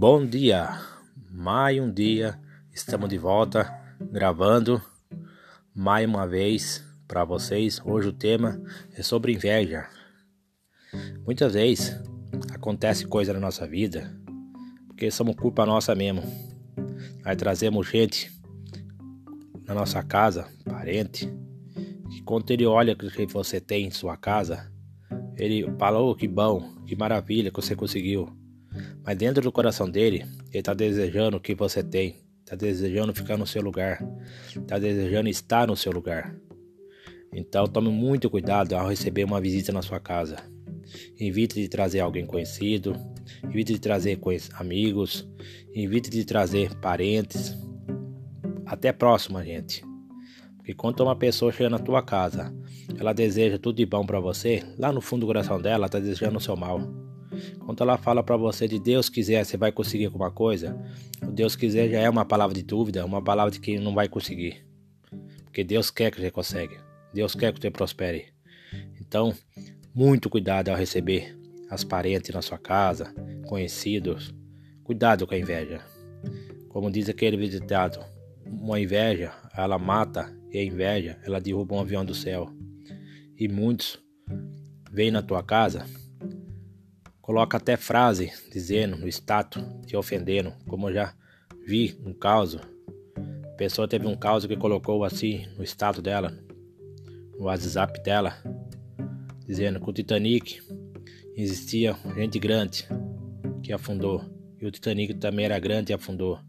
[0.00, 0.78] Bom dia,
[1.28, 2.38] mais um dia,
[2.72, 3.68] estamos de volta
[4.00, 4.80] gravando
[5.74, 7.80] mais uma vez para vocês.
[7.84, 8.62] Hoje o tema
[8.96, 9.88] é sobre inveja.
[11.26, 12.00] Muitas vezes
[12.54, 14.16] acontece coisa na nossa vida
[14.86, 16.22] porque somos culpa nossa mesmo.
[17.24, 18.30] Nós trazemos gente
[19.66, 21.28] na nossa casa, parente,
[22.08, 24.72] que quando ele olha o que você tem em sua casa,
[25.36, 28.38] ele falou oh, que bom, que maravilha que você conseguiu.
[29.08, 33.38] Mas dentro do coração dele, ele está desejando o que você tem, está desejando ficar
[33.38, 34.06] no seu lugar,
[34.54, 36.36] está desejando estar no seu lugar.
[37.32, 40.36] Então tome muito cuidado ao receber uma visita na sua casa.
[41.18, 42.94] Evite de trazer alguém conhecido,
[43.44, 44.20] evite de trazer
[44.52, 45.26] amigos,
[45.74, 47.56] evite de trazer parentes,
[48.66, 49.82] até próxima gente.
[50.58, 52.54] Porque quando uma pessoa chega na tua casa,
[53.00, 55.98] ela deseja tudo de bom para você, lá no fundo do coração dela, ela está
[55.98, 57.08] desejando o seu mal.
[57.58, 60.78] Quando ela fala para você de Deus quiser, você vai conseguir alguma coisa.
[61.22, 64.08] O Deus quiser já é uma palavra de dúvida, uma palavra de que não vai
[64.08, 64.64] conseguir.
[65.44, 66.78] Porque Deus quer que você consegue.
[67.12, 68.26] Deus quer que você prospere.
[69.00, 69.34] Então,
[69.94, 71.36] muito cuidado ao receber
[71.70, 73.14] as parentes na sua casa,
[73.46, 74.34] conhecidos.
[74.84, 75.80] Cuidado com a inveja.
[76.68, 78.00] Como diz aquele visitado,
[78.46, 82.50] uma inveja, ela mata e a inveja, ela derruba um avião do céu.
[83.36, 83.98] E muitos
[84.90, 85.84] vêm na tua casa
[87.28, 91.14] Coloca até frase dizendo no status, te ofendendo, como eu já
[91.66, 92.58] vi um caso.
[93.44, 96.32] A pessoa teve um caso que colocou assim no status dela,
[97.38, 98.32] no WhatsApp dela,
[99.46, 100.62] dizendo que o Titanic
[101.36, 102.88] existia gente grande
[103.62, 104.24] que afundou.
[104.58, 106.40] E o Titanic também era grande e afundou.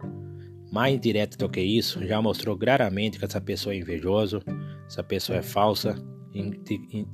[0.72, 4.42] Mais indireto do que isso, já mostrou claramente que essa pessoa é invejoso,
[4.88, 6.02] essa pessoa é falsa
[6.34, 7.06] e, e,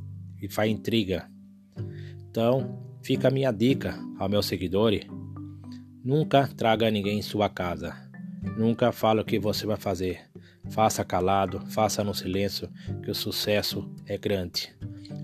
[0.43, 1.27] e faz intriga.
[2.29, 4.91] Então, Fica a minha dica ao meu seguidor:
[6.03, 7.95] nunca traga ninguém em sua casa.
[8.57, 10.21] Nunca fale o que você vai fazer.
[10.71, 12.67] Faça calado, faça no silêncio,
[13.03, 14.75] que o sucesso é grande.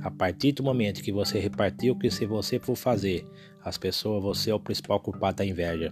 [0.03, 3.28] A partir do momento que você repartiu o que se você for fazer,
[3.64, 5.92] as pessoas, você é o principal culpado da inveja.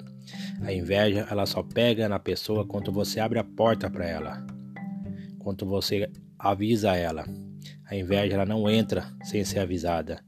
[0.61, 4.45] A inveja, ela só pega na pessoa quando você abre a porta para ela.
[5.39, 6.07] Quando você
[6.37, 7.25] avisa ela.
[7.83, 10.23] A inveja, ela não entra sem ser avisada.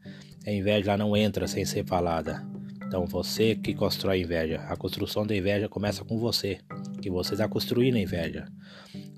[0.46, 2.44] A inveja não entra sem ser falada.
[2.86, 4.62] Então você que constrói inveja.
[4.68, 6.60] A construção da inveja começa com você,
[7.02, 8.48] que você está construindo a inveja.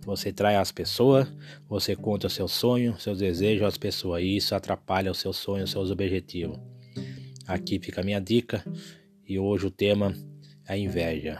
[0.06, 1.28] Você trai as pessoas,
[1.68, 5.90] você conta seus sonhos, seus desejos às pessoas e isso atrapalha os seus sonhos, seus
[5.90, 6.60] objetivos.
[7.48, 8.64] Aqui fica a minha dica
[9.28, 10.14] e hoje o tema
[10.68, 11.40] é a inveja.